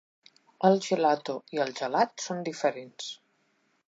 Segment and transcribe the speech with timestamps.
[0.69, 3.11] El gelato i el gelat són diferents.